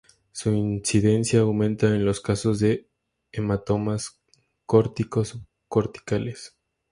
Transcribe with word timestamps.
Su 0.31 0.51
incidencia 0.53 1.41
aumenta 1.41 1.85
en 1.85 2.05
los 2.05 2.21
casos 2.21 2.57
de 2.57 2.89
hematomas 3.33 4.19
córtico-subcorticales. 4.65 6.57